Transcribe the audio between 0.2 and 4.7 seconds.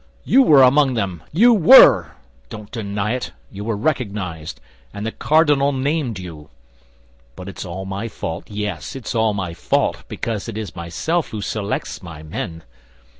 You were among them—you were! Don't deny it; you were recognized,